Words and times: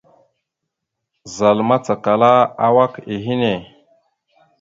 Zal 1.35 1.57
macala 1.69 2.31
awak 2.65 2.93
a 3.13 3.15
henne. 3.25 3.53